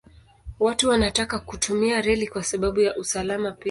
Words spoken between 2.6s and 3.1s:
ya